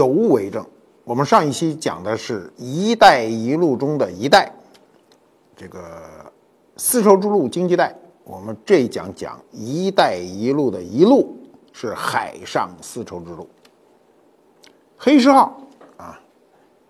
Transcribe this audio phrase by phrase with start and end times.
[0.00, 0.64] 有物为证。
[1.04, 4.50] 我们上一期讲的是一带一路中的一带，
[5.54, 6.00] 这个
[6.78, 7.94] 丝绸之路经济带。
[8.24, 11.36] 我们这一讲讲一带一路的一路
[11.72, 13.46] 是海上丝绸之路。
[14.96, 15.60] 黑石号
[15.98, 16.18] 啊，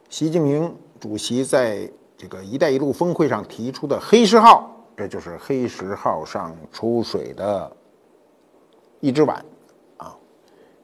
[0.09, 7.77] 习近平主席在这个一带一路峰会上提出的黑石号，这就是黑石号上出水的
[9.01, 9.45] 一只碗
[9.97, 10.17] 啊。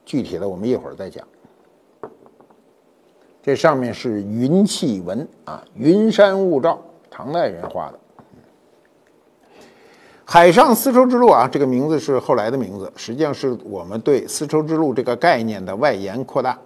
[0.04, 1.24] 具体的我们一会儿再讲。
[3.46, 7.98] 这上面是云气纹啊，云山雾罩，唐代人画的。
[10.24, 16.58] 海上丝绸之路啊，这个名字是后来的名字，实际上是我们对丝绸之路这个概念的外延扩大。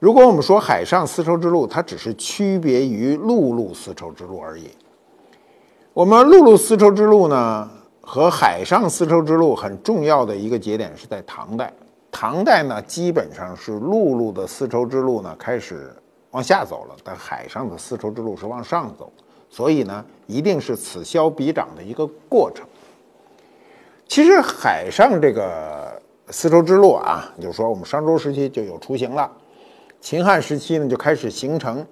[0.00, 4.70] 如果我们说海上丝绸之路，它只是区别于陆路丝绸之路而已。
[5.92, 11.72] 我们陆路丝绸之路呢，和海上丝绸之路很重要的一个节点是在唐代。
[12.16, 15.92] 唐代呢，基本上是陆路的丝绸之路呢开始
[16.30, 19.12] 往下走了，但海上的丝绸之路是往上走，
[19.50, 22.64] 所以呢，一定是此消彼长的一个过程。
[24.06, 29.28] 其实海上这个丝绸之路啊，就是说我们商周时期就有雏形了，
[30.00, 31.84] 秦汉时期呢就开始形成，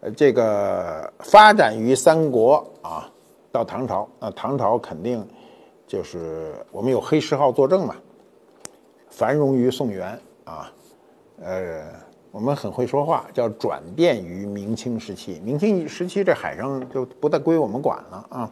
[0.00, 3.06] 呃，这个发展于三国啊，
[3.52, 5.22] 到唐朝，那唐朝肯定
[5.86, 7.94] 就是我们有黑石号作证嘛。
[9.10, 10.72] 繁荣于宋元啊，
[11.42, 11.84] 呃，
[12.30, 15.40] 我们很会说话，叫转变于明清时期。
[15.44, 18.50] 明清时期，这海上就不再归我们管了啊。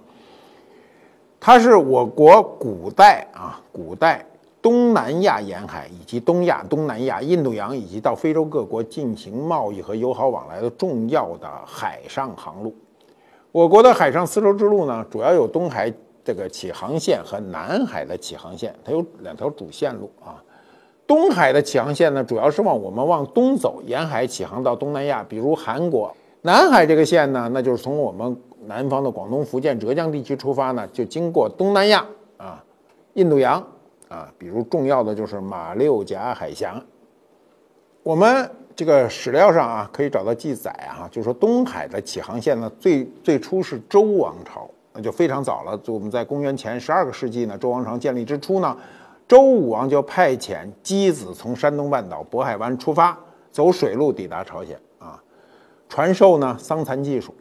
[1.41, 4.27] 它是我国古代啊，古代
[4.61, 12.75] 东南亚沿海以及东亚、东南亚、印度洋以及到非洲各国进行贸易和友好往来的重要的海上航路。
[13.53, 15.91] 我国的海上丝绸之路呢，主要有东海
[16.25, 20.43] 这个起航线和南海的起航线，它有两条主线路啊。
[21.09, 26.15] 东海的起航线呢，主要是往我们往东走，沿海起航到东南亚，比如韩国。
[26.43, 28.37] 南海这个线呢，那就是从我们
[28.67, 32.05] 南方的广东、福建、浙江地区出发呢，就经过东南亚
[32.37, 32.63] 啊、
[33.15, 33.67] 印度洋
[34.09, 36.81] 啊，比如重要的就是马六甲海峡。
[38.03, 45.77] 我们这个史料上啊，可以找到记载啊，就是说东海的起航线呢，最最初是周王朝，那就非常早了。
[45.79, 48.77] 就我们在公元前十二个世纪呢，周王朝建立之初呢。
[49.29, 53.17] 周武王就派遣箕子从山东半岛渤海湾出发，
[53.53, 55.23] 走水路抵达朝鲜啊，
[55.87, 57.35] 传授呢桑蚕技术。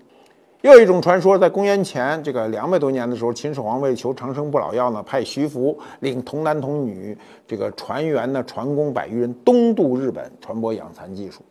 [0.61, 11.41] 又一种传说，在公元前这个两百多年的时候，秦始皇为求长生不老药呢，派徐福领童男童女这个船员呢，船工百余人东渡日本，传播养蚕技术。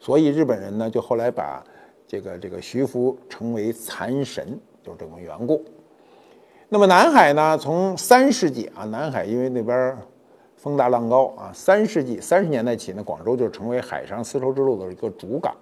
[0.00, 1.62] 所以日本人呢，就后来把
[2.08, 5.62] 这个这个徐福称为蚕神，就是这种缘故。
[6.74, 7.56] 那么南海呢？
[7.56, 9.96] 从三世纪啊，南海因为那边
[10.56, 15.54] 风大浪高啊，三世纪三十年代起呢，广州就成为海上丝绸之路的一个主港。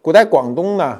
[0.00, 0.98] 古代广东呢，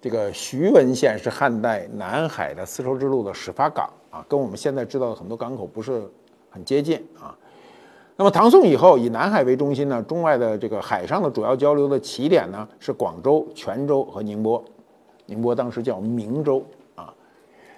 [0.00, 6.02] 这个徐闻县是汉代南海的丝绸之路的始发港啊，跟我们现在知道的很多港口不是
[6.48, 7.36] 很接近啊。
[8.16, 14.64] 那么唐宋以后，以南海为中心呢，中外的这个海上的主要交流的起点呢，是广州、泉州和宁波。
[15.26, 16.64] 宁波当时叫明州。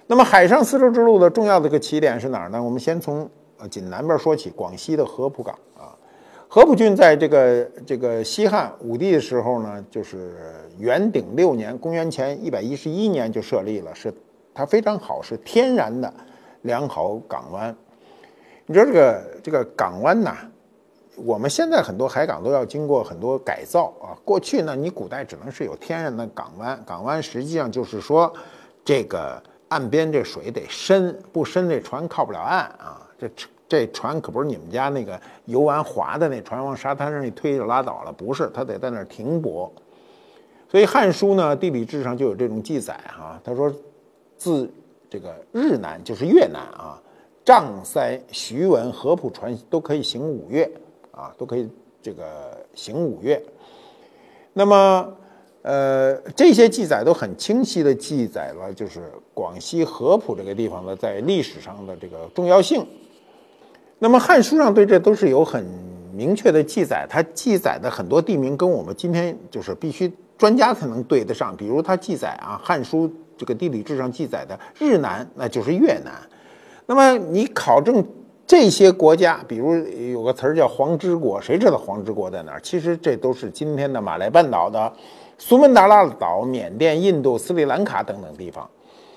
[0.09, 2.63] 那么海上丝绸之路的重要的一个起点是哪儿呢？
[2.63, 5.91] 我们先从呃锦南边说起，广西的合浦港啊。
[6.47, 10.33] 合浦郡在这个这个西汉武帝的时候呢，就是
[10.77, 14.13] 元鼎六年，公元前一百一十一年就设立了，是
[14.53, 16.11] 它非常好，是天然的
[16.61, 17.75] 良好港湾。
[18.65, 20.37] 你知道这个这个港湾呐，
[21.17, 24.15] 我们现在很多海港都要经过很多改造啊。
[24.23, 28.31] 过去呢，你古代只能是有天然的港湾，港湾实际上就是说
[28.85, 29.43] 这个。
[29.69, 33.05] 岸边这水得深，不深这船靠不了岸啊！
[33.19, 33.29] 这
[33.67, 39.71] 这船可不是你们家那个游完划的那船，往沙滩上一推就拉倒了，不是，它得在那儿停泊。
[40.69, 43.39] 所以《汉书》呢，地理志上就有这种记载哈。
[43.43, 43.73] 他说，
[44.37, 44.69] 自
[45.09, 47.01] 这个日南就是越南啊，
[47.43, 50.69] 丈塞、徐闻、合浦船都可以行五月
[51.11, 51.69] 啊，都可以
[52.01, 53.43] 这个行五月。
[54.53, 55.13] 那么。
[55.67, 59.01] 呃，这些记载都很清晰的记载了，就是
[59.33, 62.87] 广西合浦这个地方的在历史上的这个重要性。
[63.99, 65.65] 那么《汉书》上对这都是有很
[66.13, 71.53] 明确的记载，它记载的很多地名跟我们今天就是必须专家才能对得上。
[71.57, 73.05] 比如它记载啊，《汉书》
[73.37, 76.13] 这个地理志上记载的日南，那就是越南。
[76.85, 78.01] 那么你考证
[78.45, 79.75] 这些国家，比如
[80.13, 82.61] 有个词儿叫黄之国，谁知道黄之国在哪儿？
[82.61, 84.93] 其实这都是今天的马来半岛的。
[85.37, 88.67] 苏门答腊岛、缅甸、印度、斯里兰卡等等地方，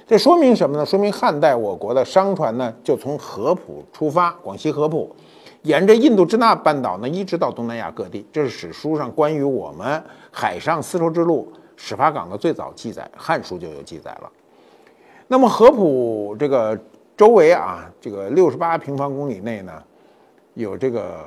[0.06, 0.84] 这说明什么呢？
[0.84, 5.10] 说明汉代我国的商船呢，就从合浦出发，广西合浦，
[5.62, 8.26] 沿着印度支那半岛呢，一直到东南亚各地。
[8.30, 14.30] 这是史书上关于我们海上丝绸之路始发港的最早记载，《汉书》就有记载了。
[15.26, 16.78] 那么合浦这个
[17.16, 19.72] 周围啊，这个六十八平方公里内呢，
[20.54, 21.18] 有这个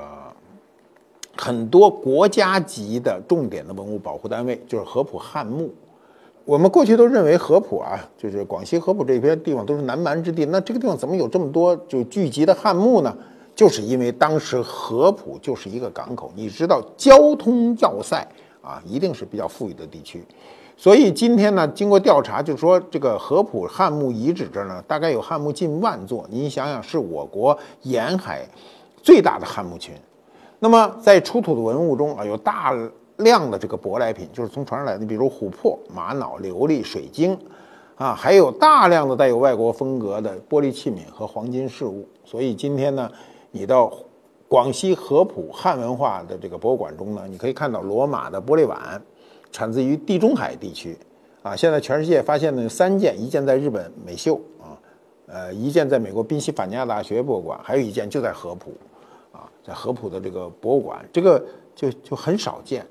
[1.36, 5.74] 很多国家级的重点的文物保护单位，就是合浦汉墓。
[6.46, 13.16] 我们过去都认为合浦啊，就是广西合浦这片地方都是南蛮之地，那这个地方怎么有这么多就聚集的汉墓呢？
[13.56, 18.28] 就是因为当时合浦就是一个港口，你知道交通要塞
[18.62, 20.24] 啊，一定是比较富裕的地区，
[20.76, 28.46] 所以今天呢，经过调查，就是说这个合浦汉墓遗址这儿呢，大概有汉墓近万座，你想想，是我国沿海
[29.02, 29.94] 最大的汉墓群。
[30.64, 32.74] 那么在出土的文物中啊，有大
[33.18, 37.38] 量的这个舶来品，就是从船上来的，比如琥珀、玛瑙、琉璃、水晶。
[37.96, 43.12] 啊，还有大量的带有外国风格的玻璃器皿和黄金饰物，所以今天呢，
[43.52, 43.92] 你到
[44.48, 49.02] 广西合浦汉文化的这个博物馆中呢，你可以看到罗马的玻璃碗，
[49.52, 50.98] 产自于地中海地区。
[51.42, 54.80] 啊，现在全世界发现的三件，一件在日本美秀啊，
[55.28, 58.72] 呃，一件在美国宾夕法尼亚大学博物馆，还有一件就在合浦，
[59.66, 61.44] 在合浦的这个博物馆，这个
[61.76, 62.86] 就就很少见。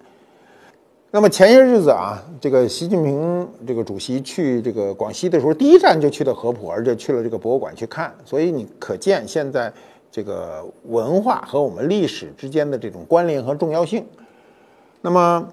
[1.10, 8.14] 那么前些日子啊，这个习近平这个主席去这个广西的时候，第一站就去的合浦，而且去了这个博物馆去看。
[8.24, 9.70] 所以你可见现在
[10.10, 14.06] 这个文化和我们历史之间的这种关联和重要性。
[15.02, 15.46] 那么，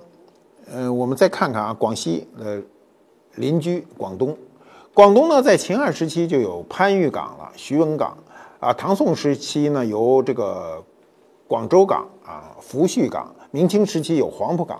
[0.71, 2.61] 呃，我们再看看啊，广西的
[3.35, 4.37] 邻居广东，
[4.93, 8.17] 广东呢在秦汉时期就有番禺港了，徐闻港
[8.61, 10.81] 啊，唐宋时期呢由这个
[11.49, 14.79] 广州港啊，福煦港，明清时期有黄埔港。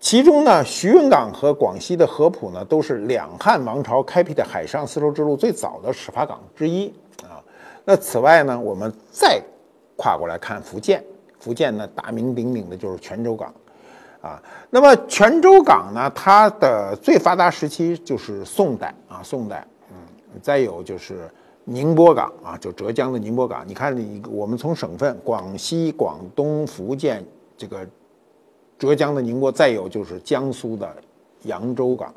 [0.00, 6.88] 其中呢，徐闻港和广西的合浦呢，都是两汉王朝开辟的海上丝绸之路最早的始发港之一
[7.22, 7.36] 啊。
[7.84, 9.40] 那此外呢，我们再
[9.94, 11.04] 跨过来看福建，
[11.38, 13.54] 福建呢大名鼎鼎的就是泉州港
[14.22, 14.42] 啊。
[14.70, 19.96] 那么泉州港呢，它的最发达时期就是宋代啊，宋代，嗯，
[20.40, 21.30] 再有就是
[21.64, 23.64] 宁波港啊，就浙江的宁波港。
[23.66, 27.24] 你看，你我们从省份，广西、广东、福建
[27.56, 27.86] 这个。
[28.78, 30.92] 浙江的宁波，再有就是江苏的
[31.42, 32.12] 扬州港，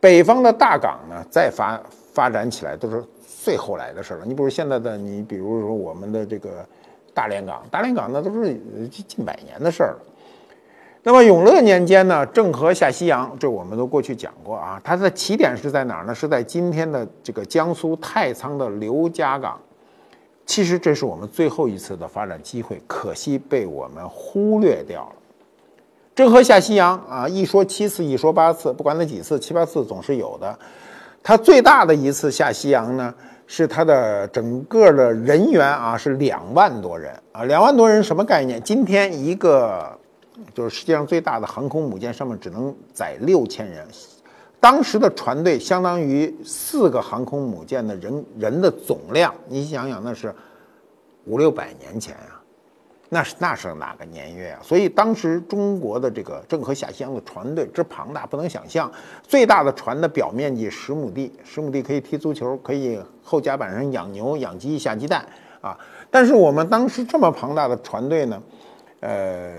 [0.00, 1.78] 北方的大港呢，再发
[2.14, 3.04] 发展起来都是
[3.44, 4.24] 最后来的事了。
[4.24, 6.66] 你比如现在的，你比如说我们的这个
[7.12, 8.58] 大连港，大连港那都是
[8.88, 9.98] 近百年的事儿了。
[11.08, 14.78] 那么永乐年间呢，郑和下西洋，这我们都过去讲过啊。
[14.84, 16.14] 它的起点是在哪儿呢？
[16.14, 19.58] 是在今天的这个江苏太仓的刘家港。
[20.44, 25.12] 其实这是我们最后一次的发展机会，可惜被我们忽略掉了。
[26.14, 30.58] 郑和下西洋啊，一说七次，一说八次，不管他几次，七八次总是有的。
[31.22, 33.14] 他最大的一次下西洋呢，
[33.46, 38.62] 是他的整个的人员啊是两万多人啊，两万多人什么概念？
[38.62, 39.98] 今天一个
[40.54, 43.86] 就是世界上最大的航空母舰上面只能载六千人，
[44.60, 50.34] 当时的船队相当于四个航空母舰的人人的总量，你想想那是
[51.24, 52.34] 五六百年前啊。
[53.10, 54.60] 那是那是哪个年月啊？
[54.62, 58.92] 所以当时中国的这个郑和下西洋的船队之庞大，不能想象。
[59.22, 65.24] 最大的船的表面积十亩地，十亩地可以踢足球，可以后甲板上养牛、养鸡、下鸡蛋
[65.62, 65.74] 啊。
[66.10, 68.42] 但是我们当时这么庞大的船队呢，
[69.00, 69.54] 呃，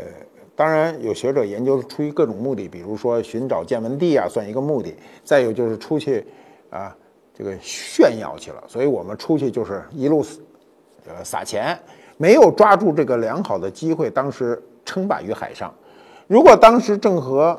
[0.60, 4.92] 当然有学者研究出于各种目的，比如说寻找见闻地啊，算一个目的；
[5.24, 6.28] 再有就是出去
[6.70, 6.94] 啊，
[7.34, 8.62] 这个炫耀去了。
[8.68, 10.22] 所以我们出去就是一路
[11.08, 11.80] 呃撒钱。
[12.18, 15.74] 没有抓住这个良好的机会，当时称霸于海上。
[16.28, 17.58] 如果当时郑和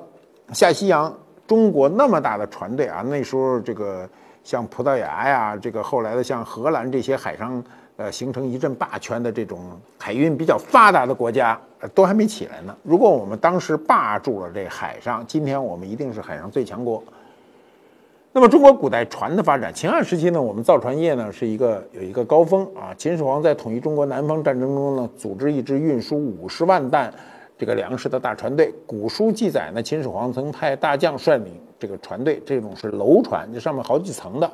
[0.52, 4.06] 下西洋，中国那么大的船队啊，那时候这个
[4.44, 7.64] 像葡萄牙呀，这个后来的像荷兰这些海上
[8.00, 9.60] 呃形成一阵霸权的这种
[9.98, 11.60] 海运比较发达的国家，
[11.94, 12.74] 都还没起来呢。
[12.82, 17.02] 如果我们当时霸住了这海上，今天我们一定是海上最强国。
[18.32, 22.94] 那么中国古代船的发展，秦汉时期呢，我们造船业呢是一个有一个高峰啊。
[22.96, 27.12] 秦始皇在统一中国南方战争中呢，组织一支运输五十万担
[27.58, 28.72] 这个粮食的大船队。
[28.86, 34.50] 古书记载呢，秦始皇曾派大将率领这个船队，这种是楼船，这上面好几层的，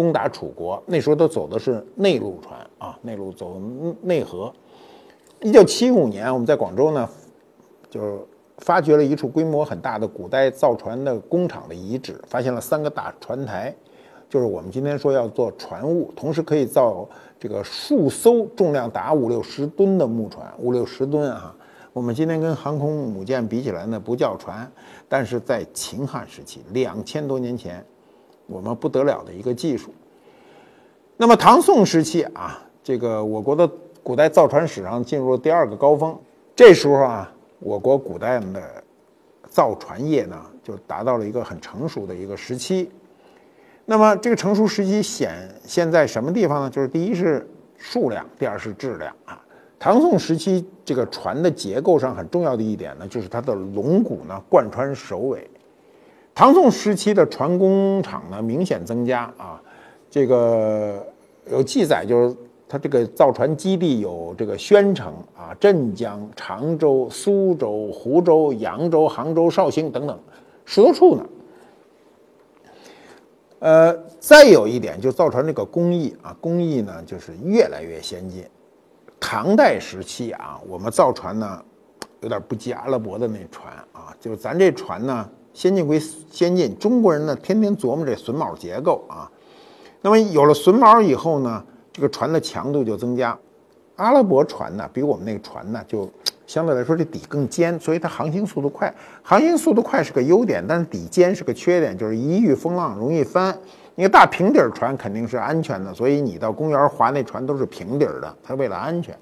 [0.00, 0.82] 攻打楚国。
[0.86, 3.60] 那时候都走的是内陆船啊，内陆走
[4.00, 4.50] 内河。
[5.42, 7.08] 一九七五年，我们在广州呢，
[7.90, 8.26] 就。
[8.62, 13.74] 发掘了一处规模很大的古代造船的工厂的遗址，发现了三个大船台，
[14.28, 21.56] 就是我们今天说要做船坞，同时可以造这个数艘重量达五六十吨的木船，五六十吨啊。
[21.94, 24.70] 我们今天跟航空母舰比起来呢，不叫船，
[25.08, 27.82] 但是在秦汉时期，两千多年前，
[28.50, 29.90] 我们不得了的一个技术。
[31.16, 33.70] 那么唐宋时期啊，这个我国的
[34.02, 36.18] 古代造船史上进入了第二个高峰。
[36.56, 38.82] 这时候啊，我国古代的
[39.48, 42.90] 造船业呢，就达到了一个很成熟的一个时期。
[43.84, 46.70] 那么这个成熟时期显现在什么地方呢？
[46.70, 49.40] 就是第一是数量，第二是质量啊。
[49.78, 55.49] 唐宋时期这个船的结构上很重要的一点呢，就是它的龙骨呢贯穿首尾。
[56.40, 59.60] 唐宋时期的船工厂呢明显增加啊，
[60.10, 61.06] 这个
[61.50, 62.34] 有记载，就是
[62.66, 70.18] 它这个造船基地有这个宣城啊、镇江、常州、苏州、湖州、扬州、杭州、绍兴等等
[70.64, 71.26] 十多处呢。
[73.58, 78.46] 呃，再有一点，就造船这个工艺啊，工艺呢就是越来越先进。
[79.20, 81.62] 唐代时期啊，我们造船呢
[82.22, 85.28] 有点不及阿拉伯的那船啊，就是咱这船呢。
[85.52, 89.30] 先进归先进，中国人呢天天琢磨这榫卯结构啊。
[90.02, 93.36] 那么有了榫卯以后呢，这个船的强度就增加。
[93.96, 96.08] 阿拉伯船呢比我们那个船呢就
[96.46, 98.94] 相对来说这底更尖，所以它航行速度快。
[99.22, 103.54] 航行速度快是个优点，但是底尖是个缺点，就是一遇风浪容易翻。
[103.96, 109.14] 你个大平底船肯定是安全的，所以你到公园划那船都是平底的，它为了安全。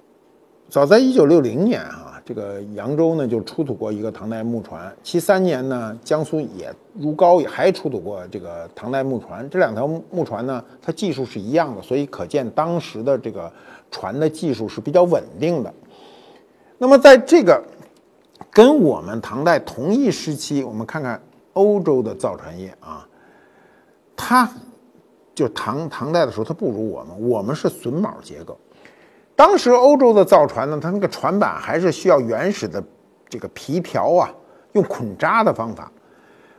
[0.69, 2.08] 早在一九六零年啊。
[2.29, 13.51] 这个扬州呢就出土过一个唐代木船，七三年呢江苏也如皋也还出土过这个唐代木船，这两条木船呢它技术是一样的，所以可见当时的这个
[13.91, 15.73] 船的技术是比较稳定的。
[16.77, 17.65] 那么在这个
[18.51, 21.19] 跟我们唐代同一时期，我们看看
[21.55, 23.09] 欧洲的造船业啊，
[24.15, 24.47] 它
[25.35, 28.59] 就唐唐代的时候它不如我们，我们是榫卯结构。
[29.39, 32.83] 当时欧洲的造船呢，它那个船板还是需要原始的
[33.29, 34.29] 这个皮条啊，
[34.73, 35.93] 用捆扎的方法。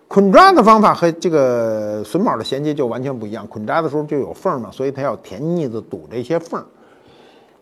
[0.08, 3.46] 捆扎的方法和这个榫卯的衔接就完全不一样。
[3.48, 6.66] 捆扎的时候就有缝嘛，所以它要填腻子堵这些缝。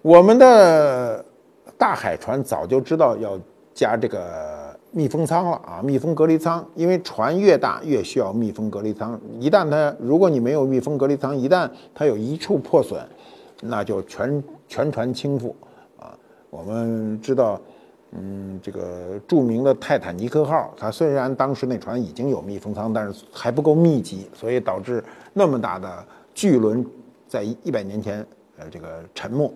[0.04, 1.26] 我们的
[1.80, 3.40] 大海船早就知道要
[3.74, 9.20] 加这个密封舱了啊，密封隔离舱，因为船越大越需要密封隔离舱。
[9.40, 13.02] 一旦它如果你没有密封隔离舱，一旦它有一处破损，
[13.64, 14.44] 那就全。
[14.68, 15.54] 全船倾覆，
[16.00, 16.18] 啊，
[16.50, 17.60] 我们知道，
[18.12, 26.86] 嗯，这个著名的泰坦尼克号，它虽然当时那船已经有密封舱，但是还不够密集，所以导致那么大的巨轮
[27.28, 28.26] 在一百年前，
[28.58, 29.52] 呃，这个沉没。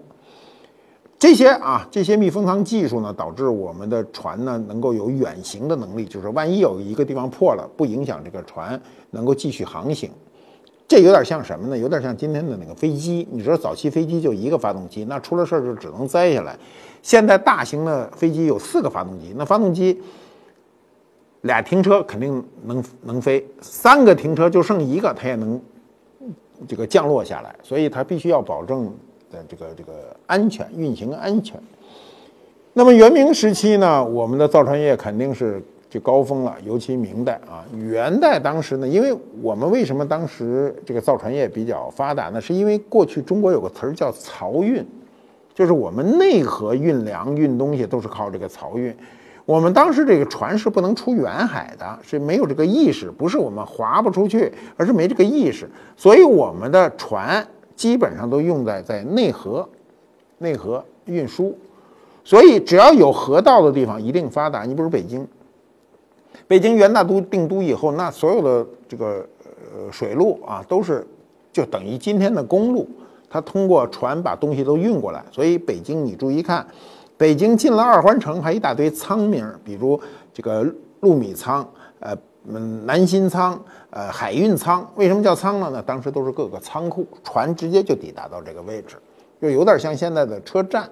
[1.19, 10.09] 这些啊，这些密封舱技术呢，导致我们的船呢能够有远行的能力，就是万一有一个地方破了，不影响这个船能够继续航行。
[10.91, 11.77] 这有点像什么呢？
[11.77, 13.25] 有点像今天的那个飞机。
[13.31, 16.53] 你知道早期飞机就一个发动机，那出了事儿就只能栽下来。
[17.01, 20.01] 现在大型的飞机有四个发动机，那发动机
[21.43, 25.57] 俩停车肯定能能飞，三个停车就剩一个，它也能
[26.67, 27.55] 这个降落下来。
[27.63, 28.93] 所以它必须要保证
[29.31, 31.57] 的这个这个安全运行安全。
[32.73, 35.63] 那么元明时期呢，我们的造船业肯定是。
[35.91, 42.39] 就高峰了，尤其明代啊，元代当时呢，因为我们为什么当时这个造船业比较发达呢？
[42.39, 44.87] 是因为过去中国有个词儿叫漕运，
[45.53, 48.95] 就是我们内河运粮运东西都是靠这个漕运。
[49.43, 55.69] 我们当时这个船是不能出远海的，是没有这个意识，不是我们划不出去，而是没这个意识。
[55.97, 57.45] 所以我们的船
[57.75, 59.67] 基本上都用在在内河，
[60.37, 61.53] 内河运输。
[62.23, 64.63] 所以只要有河道的地方，一定发达。
[64.63, 65.27] 你比如北京。
[66.47, 69.25] 北京元大都定都以后，那所有的这个
[69.73, 71.05] 呃水路啊，都是
[71.51, 72.87] 就等于今天的公路，
[73.29, 75.23] 它通过船把东西都运过来。
[75.31, 76.65] 所以北京，你注意看，
[77.17, 79.99] 北京进了二环城，还一大堆仓名，比如
[80.33, 80.65] 这个
[81.01, 81.65] 陆米仓、
[81.99, 82.15] 呃
[82.83, 83.57] 南新仓、
[83.89, 84.85] 呃海运仓。
[84.95, 85.69] 为什么叫仓呢？
[85.71, 88.95] 那当时都是各个仓库，船直接就抵达到这个位置，
[89.41, 90.89] 就有点像现在的车站。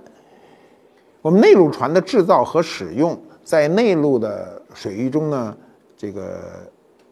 [1.21, 3.19] 我们内陆船的制造和使用。
[3.41, 5.57] 在内陆的水域中呢，
[5.97, 6.39] 这个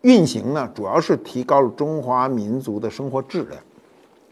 [0.02, 3.62] 运行呢，主要是提高了中华民族的生活质量，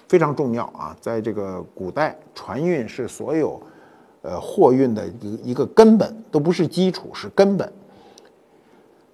[0.07, 0.95] 非常重要啊。
[1.01, 3.59] 在这个古代，船运是所有
[4.21, 7.71] 呃货运的一一个根本，都不是基础，是根本。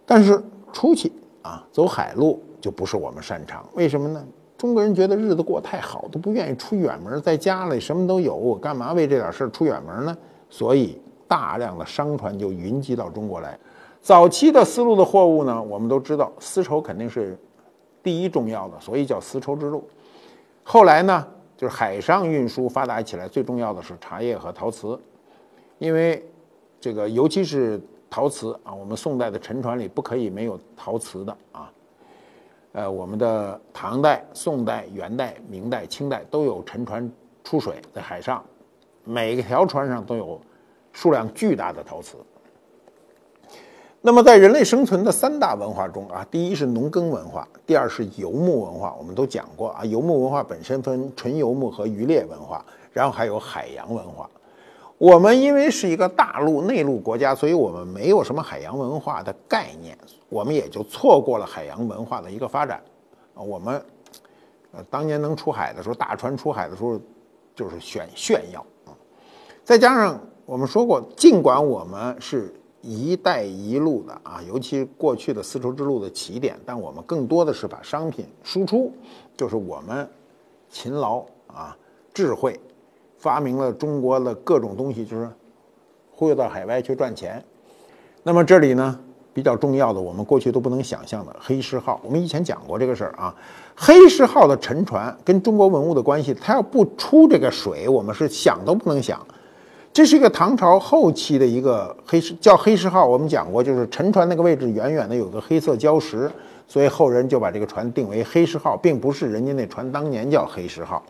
[0.05, 3.65] 但是出去啊，走海路就不是我们擅长。
[3.73, 4.23] 为什么呢？
[4.57, 10.17] 中国人觉得日子过太好，都不愿意出远门，在家里什么都有，我干嘛为这点事儿出远门呢？
[10.49, 11.01] 所以。
[11.31, 13.57] 大量的商船就云集到中国来。
[14.01, 17.37] 早期的丝路的货物呢，我们都知道，丝绸肯定是
[18.01, 19.87] 第一重要的，所以叫丝绸之路。
[20.63, 24.99] 后来呢，就是海上运输发达起来，最重要的是茶叶和陶瓷，
[25.77, 26.25] 因为
[26.79, 27.79] 这个尤其是
[28.09, 31.71] 陶瓷啊，我们宋代的沉船里不可以没有陶瓷的啊。
[32.73, 37.11] 呃，我们的唐代、宋代、元代、明代、清代都有沉船
[37.43, 38.43] 出水在海上。
[39.03, 40.39] 每条船上都有
[40.91, 42.15] 数量巨大的陶瓷。
[44.03, 48.95] 那么，在人类生存的三大文化中啊，第一是农耕文化，第二是游牧文化。
[48.97, 54.27] 我们都讲过啊，游牧文化本身分纯游牧和渔猎文化，然后还有海洋文化。
[54.97, 59.95] 我们因为是一个大陆内陆国家，所以我们没有什么海洋文化的概念，
[60.29, 62.81] 我们也就错过了海洋文化的一个发展。
[63.35, 63.79] 啊，我们
[64.71, 66.99] 呃当年能出海的时候，大船出海的时候
[67.53, 68.97] 就是炫炫耀啊。
[69.63, 72.51] 再加上我们说过，尽管我们是。
[72.81, 78.91] 一带一路的啊，尤其过去的丝绸之路的起点，但我们更多的是把商品输出，
[79.37, 80.07] 就是我们
[80.69, 81.77] 勤劳啊、
[82.13, 82.59] 智慧，
[83.17, 85.29] 发明了中国的各种东西，就是
[86.11, 87.43] 忽悠到海外去赚钱。
[88.23, 88.99] 那么这里呢，
[89.33, 93.35] 比较重要的，我们过去都不能想象的黑石号，我们以前讲过这个事儿啊。
[93.75, 99.25] 黑石号的沉船跟中国文物的关系，它要不出这个水，我们是想都不能想。
[99.93, 103.05] 这是一个唐朝后期的一个黑石，叫黑石号。
[103.05, 106.31] 我们讲过，就是沉船那个位置远远的有个黑色礁石，
[106.65, 111.03] 所以后人就把这个船定为黑石号，并不是人家那船当年叫黑石号。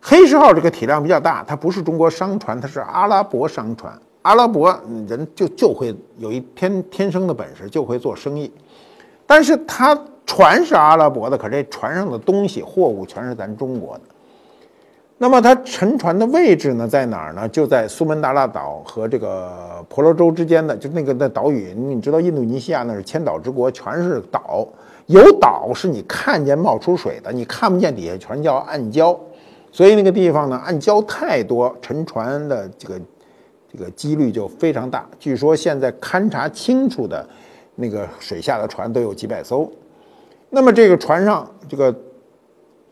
[0.00, 3.98] 黑石号这个体量比较大，它不是中国商船，它是阿拉伯商船。
[4.22, 4.70] 阿拉伯
[5.08, 8.52] 人就就会有一天天生的本事，就会做生意。
[9.26, 14.02] 但是它船是阿拉伯的，可这船上的东西货物全是咱中国的。
[15.20, 17.48] 那么它沉船的位置呢，在哪儿呢？
[17.48, 21.74] 就在苏门答腊岛和这个婆罗洲之间的，就那个那岛屿。
[21.74, 24.64] 你知道，印度尼西亚那是千岛之国，全是岛，
[25.06, 29.18] 有岛是你看见冒出水的，你看不见底下全叫暗礁。
[29.72, 33.00] 所以那个地方呢，暗礁太多，沉船的这个
[33.72, 35.04] 这个几率就非常大。
[35.18, 37.28] 据说现在勘察清楚的
[37.74, 39.68] 那个水下的船都有几百艘。
[40.48, 41.92] 那么这个船上这个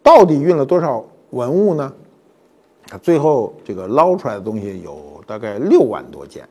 [0.02, 1.92] 到底运了多少文物呢？
[2.88, 6.48] 他最后这个捞出来的东西有大概六万多件，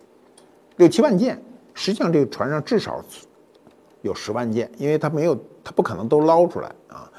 [0.78, 1.41] 六七万件。
[1.74, 3.04] 实际上这个船上至少
[4.02, 7.12] 有十万件，因为它没有，它不可能都捞出来啊。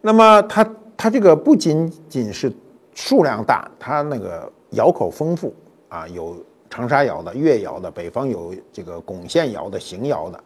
[0.00, 2.50] 那么它它这个不仅仅是
[2.94, 5.54] 数量大，它那个窑口丰富
[5.88, 6.36] 啊，有
[6.70, 10.40] 长沙窑的、越窑的，北方有这个巩县窑的、邢窑的。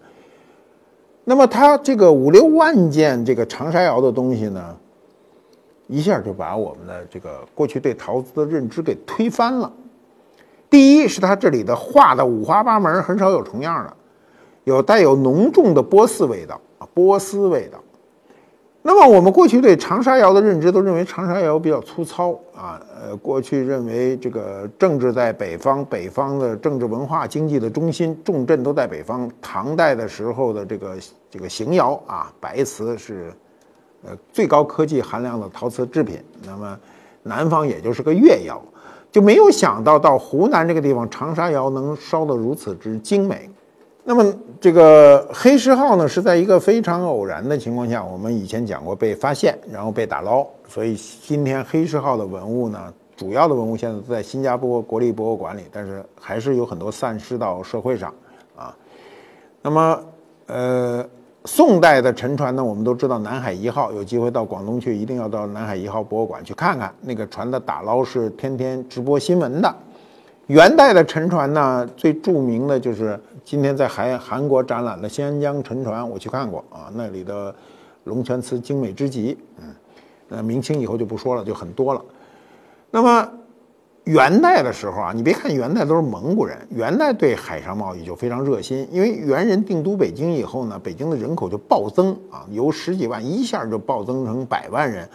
[1.22, 4.76] 那么它这个五六万件这个长沙窑的东西呢？
[5.90, 9.70] 一下就把我们的这个过去对陶瓷的认知给推翻了。
[10.70, 13.92] 第一是它这里的画的五花八门，很少有重样的，
[14.62, 17.78] 有带有浓重的波斯味道啊，波斯味道。
[18.82, 29.28] 那么我们过去对长沙窑的认知都认为长沙窑比较粗糙啊，呃，过去认为这个政治在北方，北方的政治文化经济的中心重镇都在北方。
[29.42, 30.96] 唐代的时候的这个
[31.28, 33.32] 这个邢窑啊，白瓷是。
[34.02, 36.78] 呃，最高科技含量的陶瓷制品，那么
[37.22, 38.58] 南方也就是个越窑，
[39.12, 43.46] 就没有想到到湖南这个地方，长沙窑能烧得如此之精美。
[44.02, 58.10] 那么这个黑石号呢，是在一个非常偶然的情况下，我们以前讲过被发现，然后被打捞，所以今天黑石号的文物呢，主要的文物现在在新加坡国立博物馆里，但是还是有很多散失到社会上
[58.56, 58.74] 啊。
[59.60, 60.00] 那么，
[60.46, 61.06] 呃。
[61.46, 66.94] 宋代的沉船呢，我们都知道南海一号，有机会到广东去，一定要到南海一号博物馆去看看。
[67.00, 69.74] 那个船的打捞是天天直播新闻的。
[70.48, 77.54] 元代的沉船呢，最著名的就是今天在韩韩国展览的新安江沉船，我去看过啊，那里的
[78.04, 79.38] 龙泉瓷精美之极。
[79.58, 79.74] 嗯，
[80.28, 82.02] 那明清以后就不说了，就很多了。
[82.90, 83.28] 那么。
[84.04, 88.88] 元代的时候啊，你别看元代都是蒙古人，元代对海上贸易就非常热心。
[88.90, 95.08] 因为元人定都北京以后呢，北京的人口就暴增啊，由十几万一下就暴增成百万人。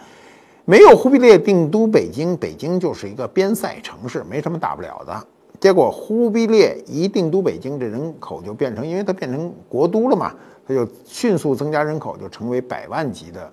[0.64, 5.26] 没有忽必烈定都北京，北京就是一个边塞城市，没什么大不了的。
[5.60, 10.34] 结果忽必烈一定都北京，这人口就变成，因为它变成国都了嘛，
[10.66, 13.50] 它就迅速增加人口，就成为百万级的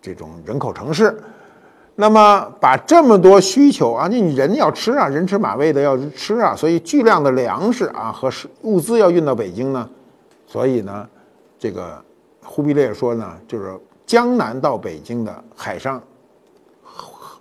[0.00, 1.18] 这种人口城市。
[1.98, 8.30] 那么把这么多需求啊，你人要吃啊，人吃马喂的要吃啊，所以巨量的粮食啊和
[8.62, 9.88] 物资要运到北京呢，
[10.46, 11.08] 所以呢，
[11.58, 11.98] 这个
[12.44, 15.98] 忽必烈说呢，就是江南到北京的海上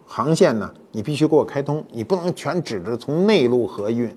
[0.06, 4.10] 航线呢，你必须给我开通，你不能全指着从内陆河运，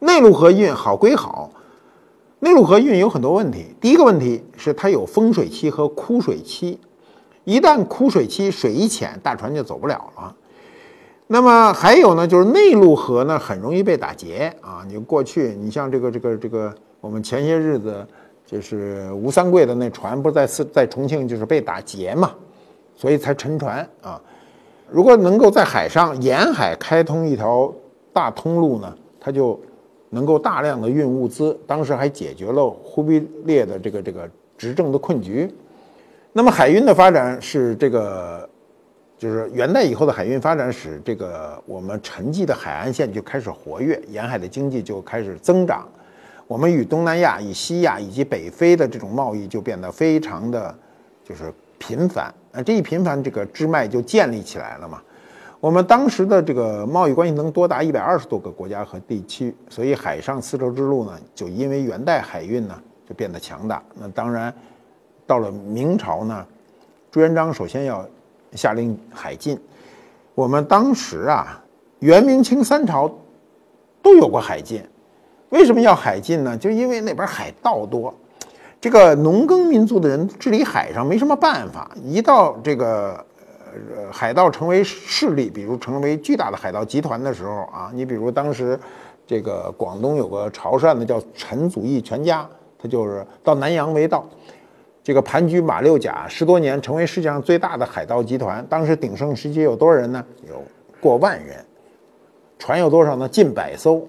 [0.00, 1.52] 内陆河运好归好，
[2.40, 6.80] 内陆河运有很多问题，第一个问题是它有丰水期和枯水期。
[7.48, 10.36] 一旦枯水期，水一浅，大船就走不了了。
[11.28, 14.84] 那么还有呢，就是内陆河呢，很容易被打劫啊。
[14.86, 18.06] 你过去，你像这个这个这个，我们前些日子
[18.44, 22.32] 就是吴三桂的那船，不是在四在重庆就是被打劫嘛，
[22.94, 24.20] 所以才沉船啊。
[24.90, 27.72] 如果能够在海上沿海开通一条
[28.12, 29.58] 大通路呢，它就
[30.10, 31.58] 能够大量的运物资。
[31.66, 35.50] 当时还解决了忽必烈的这个这个执政的困局。
[36.38, 38.48] 那么海运的发展是这个，
[39.18, 45.88] 就是元代以后的海运发展使这个我们沉寂的海岸线就开始活跃，沿海的经济就开始增长。
[46.46, 50.72] 我们与东南亚、与西亚以及北非的这种贸易就变得非常的，
[51.24, 52.32] 就是频繁。
[52.52, 55.02] 啊，这一频繁，这个支脉就建立起来了嘛。
[55.58, 63.82] 我们当时的这个贸易关系能多达一百二十多个国家和地区，所以海上丝绸之路呢，就因为元代海运呢就变得强大。
[63.96, 64.54] 那当然，
[65.28, 66.46] 到了明朝呢，
[67.10, 68.02] 朱元璋首先要
[68.52, 69.60] 下令海禁。
[70.34, 71.62] 我们当时啊，
[71.98, 73.14] 元明清三朝
[74.00, 74.82] 都有过海禁。
[75.50, 76.56] 为什么要海禁呢？
[76.56, 78.14] 就因为那边海盗多，
[78.80, 81.90] 这个农耕民族的人治理海上没什么办法。
[82.02, 83.22] 一到这个
[83.66, 88.80] 呃海盗成为势力，比如成为巨大的海盗集团的时候啊，你比如当时
[89.26, 94.24] 这个广东有个潮汕的叫陈祖义全家，他就是到南洋为盗，
[95.08, 98.62] 这个盘踞马六甲十多年，成为世界上最大的海盗集团。
[98.68, 100.22] 当时鼎盛时期有多少人呢？
[100.46, 100.62] 有
[101.00, 101.64] 过万人，
[102.58, 103.26] 船有多少呢？
[103.26, 104.06] 近百艘。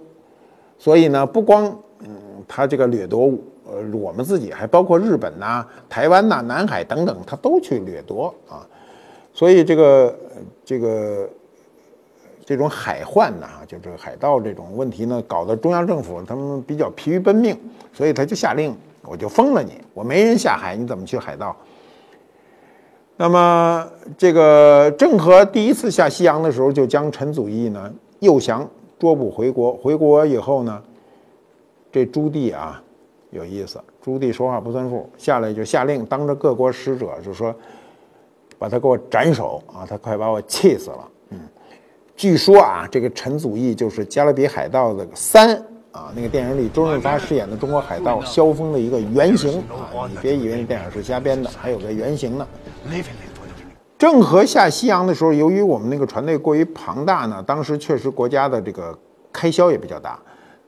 [0.78, 3.32] 所以呢，不光嗯，他这个掠夺
[3.66, 8.68] 呃我们自己，还包括日本呐、台湾呐、南海等等，他都去掠夺啊。
[9.34, 10.20] 所以这个
[10.66, 11.30] 这个
[12.44, 17.58] 这种海患呐，就这个海盗这种问题呢，搞得中央政府他们比较疲于奔命，
[17.94, 21.56] 所以他就下令，我就封了你，我没人下海，你怎么去海盗？
[23.18, 28.68] 那么这个郑和第一次下西洋的时候，就将陈祖义呢诱降。
[29.00, 30.84] 捉捕回国，回国以后呢，
[31.90, 32.84] 这朱棣啊
[33.30, 37.56] 有意思，朱棣说话不算数，下来就下令，当着各国使者就说，
[38.58, 39.88] 把他给我斩首啊！
[39.90, 41.08] 他快把我气死了。
[41.30, 41.40] 嗯，
[42.18, 45.66] 据说啊，这个陈祖义就是《加勒比海盗》的三
[46.00, 52.48] 啊，那个电影里周润发饰演的中国海盗萧峰的一个原型啊，你别以为那电影是瞎编的，还有个原型呢。
[53.98, 58.98] 郑和下西洋的时候，由于我们那个船队过于庞大呢，当时确实国家的这个
[59.34, 60.18] 开销也比较大。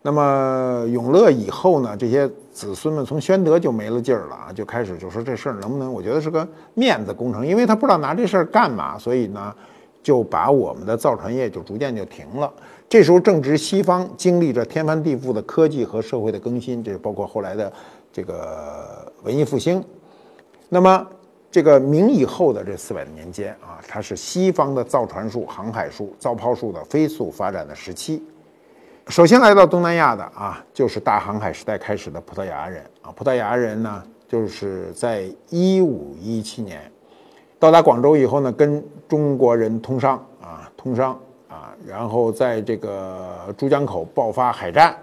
[0.02, 5.94] 那么永乐以后呢，这些子孙们从宣德就没了劲儿了啊，就开始就说这事儿能不能？
[5.94, 9.56] 我觉得是个面子工程，因为他不知道拿这事儿干嘛，所以呢，
[10.04, 12.52] 就把我们的造船业就逐渐就停了。
[12.91, 17.71] 这时候正值西方经历着天翻地覆的科技和社会的更新，这包括后来的
[18.12, 19.82] 这个文艺复兴。
[20.67, 21.08] 那么。
[21.54, 28.23] 这个明以后的这四百年间啊，它是西方的造船术、航海术、造炮术的飞速发展的时期。
[29.08, 33.12] 首先来到东南亚的啊，就是大航海时代开始的葡萄牙人啊。
[33.12, 36.89] 葡萄牙人呢，就是在一五一七年
[37.60, 41.19] 到达广州以后呢，跟中国人通商啊，通商
[41.52, 44.96] 啊，然后在这个珠江口爆发海战，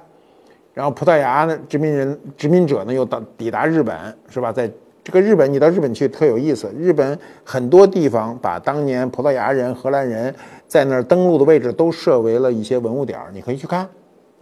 [0.72, 3.94] 然后葡萄牙的殖民人、殖民者呢又到抵达日本，
[4.30, 4.50] 是吧？
[4.50, 4.70] 在
[5.04, 6.72] 这个日本，你到日本去特有意思。
[6.78, 10.34] 日本很多地方把当年葡萄牙人、荷兰人
[10.66, 13.86] 在那儿登陆的位置都设为了一些文物点儿，你可以去看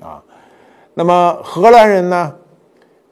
[0.01, 0.23] 啊。
[0.95, 2.33] 那么荷兰人呢，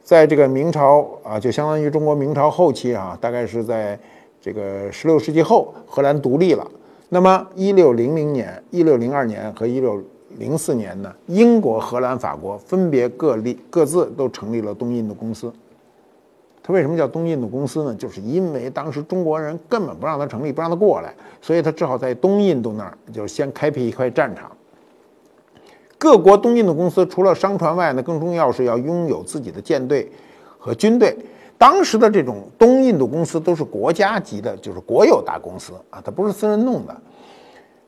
[0.01, 3.99] 在这个明朝啊，就相当于中国明朝后期啊，大概是在
[4.41, 6.65] 这个十六世纪后，荷兰独立了。
[7.09, 10.03] 那么一六零零年、一六零二年和一六
[10.37, 15.51] 零四年呢，英国、荷兰、法国分别各立各自都成立了东印度公司。
[16.63, 17.93] 他为什么叫东印度公司呢？
[17.93, 24.51] 就是因为当时中国人根本不让他成立，不让他过来，所以他只好在东印度那儿就先开辟一块战场。
[25.99, 30.11] 各国东印度公司除了商船外呢，更重要是要拥有自己的舰队
[30.57, 31.15] 和军队。
[31.57, 36.95] 当时的这种东印度公司都是国家级的，就是国有大公司啊，它不是私人弄的。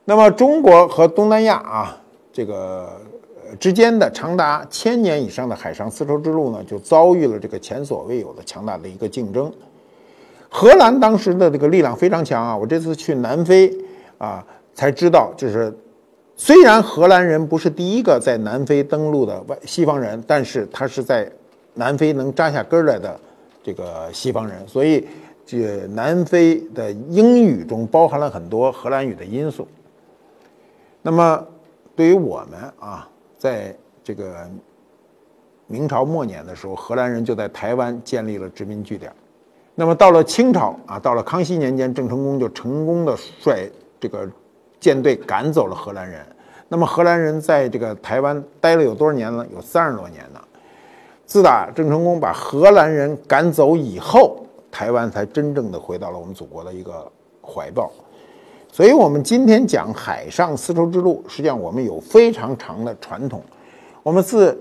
[0.04, 2.00] 那么中国和东南亚啊，
[2.32, 2.88] 这个。
[3.58, 9.50] 之间的长达千年以上的海上丝绸之路呢，就遭遇了这个前所未有的强大的一个竞争。
[10.50, 12.54] 荷兰当时的这个力量非常强啊！
[12.54, 13.74] 我这次去南非
[14.18, 15.74] 啊，才知道，就是
[16.36, 21.26] 虽然荷兰人不是第一个在南非登陆的外西方人，但是他是在
[21.72, 23.18] 南非能扎下根来的
[23.68, 25.06] 这个西方人，所以
[25.44, 29.68] 这南非的英语中包含了很多荷兰语的因素。
[31.02, 31.46] 那么
[31.94, 33.06] 对于我们啊。
[33.40, 34.50] 在这个
[35.68, 39.12] 明朝末年的时候，荷兰人就在台湾建立了殖民据点。
[39.76, 44.28] 那么到了清朝啊，到了康熙年间，郑成功就成功的率这个
[44.80, 46.26] 舰队赶走了荷兰人。
[46.68, 49.46] 那么荷兰人在这个台湾待了有多少年呢？
[49.54, 50.40] 有三十多年呢。
[51.28, 54.38] 自打郑成功把荷兰人赶走以后，
[54.70, 57.06] 台湾才真正的回到了我们祖国的一个
[57.42, 57.92] 怀抱。
[58.72, 63.42] 所以，我们今天讲海上丝绸之路，实际上我们有非常长的传统。
[64.02, 64.58] 我们自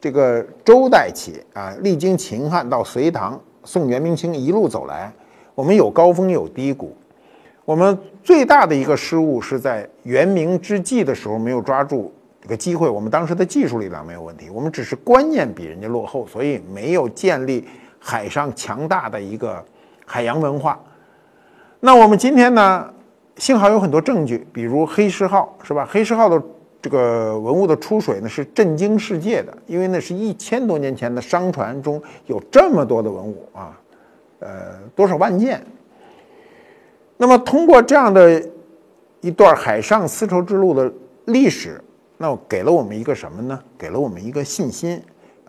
[0.00, 5.12] 这个周代起啊，历经秦汉到隋唐、宋元明清一路走来，
[5.54, 6.96] 我们有高峰有低谷。
[7.66, 12.88] 我们最大的一个失误是在元明之际的时候没有抓住这个机会。
[12.88, 17.66] 我们当时的技术力量没有问题，我们只是观念比人家落后，所以没有建立
[17.98, 19.64] 海上强大的一个
[20.04, 20.80] 海洋文化。
[21.80, 22.92] 那我们今天呢？
[23.36, 25.88] 幸好有很多证据，比如黑石号，是吧？
[25.88, 26.42] 黑石号的
[26.82, 33.80] 这个文物的出水呢，是震惊世界的，因为那是一千多年前的商船中有这么多的文物啊，
[34.40, 35.64] 呃，多少万件。
[37.16, 38.44] 那么通过这样的
[39.20, 40.92] 一段海上丝绸之路的
[41.26, 41.80] 历史，
[42.20, 43.56] 那给了我们一个什么呢？
[43.78, 45.00] 给了我们一个信心。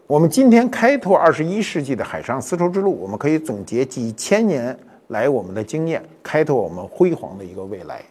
[0.06, 4.78] 我们今天开拓二十一世纪的海上丝绸之路，我们可以总结几千年。
[5.08, 8.06] 来我们的经验，开拓我们辉煌的一个未来。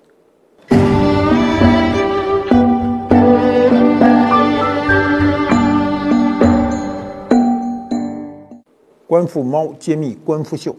[9.07, 10.75] 官复猫揭秘官复秀，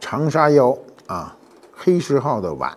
[0.00, 0.74] 长沙腰
[1.06, 1.36] 啊，
[1.70, 2.74] 黑石号的碗。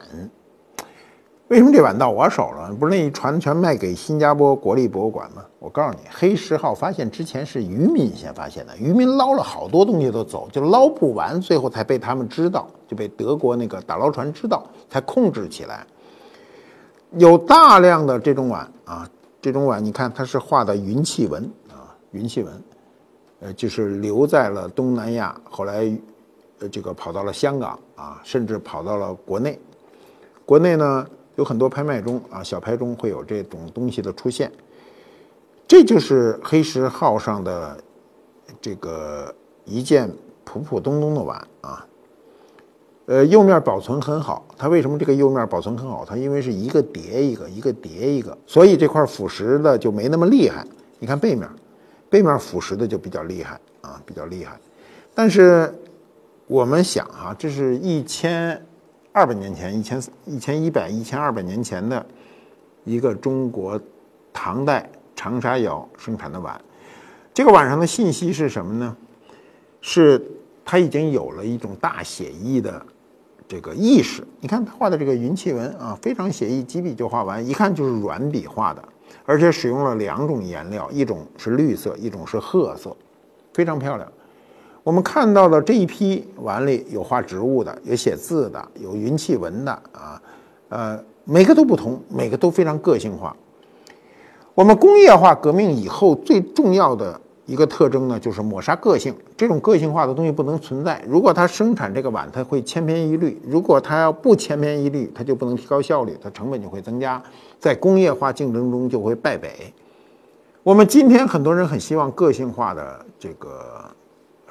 [1.50, 2.74] 为什么这碗到我手了？
[2.78, 5.46] 不是那一船全卖给新加坡国立博物馆吗？
[5.60, 15.88] 我告诉你，黑石号发现之前是渔民先发现的，渔民捞了好多东西都走，就捞不完，最后才被他们知道，就被德国那个打捞船知道，才控制起来。
[17.12, 19.10] 有大量的这种碗啊，
[19.42, 22.64] 这种碗你看它是画的云气纹啊，云气纹，
[23.40, 25.90] 呃，就是留在了东南亚，后来
[26.60, 29.58] 呃这个跑到了香港啊，甚至跑到了国内，
[30.46, 31.08] 国内呢。
[31.38, 34.52] 有很多拍卖中啊，小拍中会有这种东西的出现，
[35.68, 37.78] 这就是黑石号上的
[38.60, 40.12] 这个一件
[40.44, 41.86] 普普通通的碗啊。
[43.06, 46.04] 呃，釉面保存很好，它为什么这个釉面保存很好？
[46.04, 50.66] 它因为是一个叠一个，一个叠一个，所以这块腐蚀的就没那么厉害。
[50.98, 51.48] 你看背面，
[52.10, 54.60] 背面腐蚀的就比较厉害啊，比较厉害。
[55.14, 55.72] 但是
[56.48, 58.62] 我们想啊，这是一千。
[59.18, 62.06] 二百年前，一千一千一百、一千二百年前的
[62.84, 63.82] 一个中国
[64.32, 66.62] 唐代长沙窑生产的碗，
[67.34, 68.96] 这个碗上的信息是什么呢？
[69.82, 70.24] 是
[70.64, 72.80] 它已经有了一种大写意的
[73.48, 74.24] 这个意识。
[74.40, 78.84] 你看他画的这个云气纹啊，非常写意，几笔就画完，一看就是软笔画的，
[79.26, 82.96] 而且使用了两种颜料，一种是绿色，一种是褐色，
[83.52, 84.08] 非常漂亮。
[84.88, 90.22] 我们看到的这一批碗里有画植物的，有写字的，有云气纹的啊，
[90.70, 93.36] 呃，每个都不同，每个都非常个性化。
[94.56, 99.14] 我们工业化革命以后最重要的一个特征呢，就是抹杀个性。
[99.36, 101.04] 这种个性化的东西不能存在。
[101.06, 107.22] 如果它生产这个碗，它会千篇一律；如果它要不千篇一律，它就不能提高效率，它成本就会增加，
[107.60, 109.74] 在工业化竞争中就会败北。
[110.64, 113.87] 我们今天很多人很希望个性化的这个。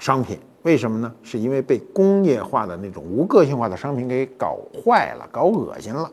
[0.07, 1.12] 商品为什么呢？
[1.21, 6.09] 是因为被工业化的那种无个性化的商品给搞坏了、搞恶心了，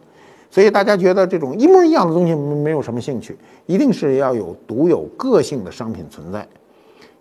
[0.50, 6.48] 所以大家觉得这种一模一样的东西没有什么兴趣，一定是要有独有个性的商品存在。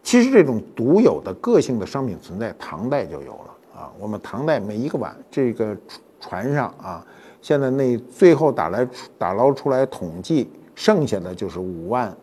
[0.03, 3.93] 其实这种独有的个性的商品存在，唐代就有了啊。
[3.99, 5.77] 我们唐代每一个碗，这个
[6.23, 7.07] 船上啊，
[7.43, 12.17] 现在那最后打来打捞出来统计，剩下的就是五万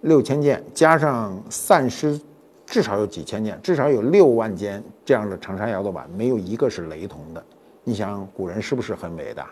[0.00, 2.20] 六千件，加上散失。
[2.66, 7.42] 至少有几千件，至少有六万件这样的长沙窑的碗，没有一个是雷同的。
[7.84, 9.48] 你想，古人是不是很伟大？